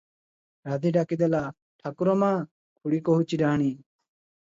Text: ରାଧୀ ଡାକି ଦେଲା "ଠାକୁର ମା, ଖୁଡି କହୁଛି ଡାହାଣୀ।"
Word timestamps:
ରାଧୀ 0.69 0.91
ଡାକି 0.95 1.19
ଦେଲା 1.23 1.43
"ଠାକୁର 1.85 2.17
ମା, 2.25 2.33
ଖୁଡି 2.83 3.05
କହୁଛି 3.11 3.45
ଡାହାଣୀ।" 3.47 3.73